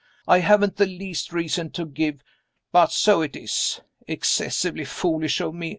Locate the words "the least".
0.77-1.31